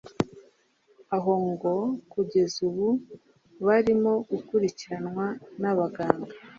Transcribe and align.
aho 1.15 1.33
ngo 1.47 1.73
kugeza 2.11 2.57
ubu 2.67 2.87
barimo 3.65 4.11
gukurikiranwa 4.29 5.25
n’abaganga 5.61 6.31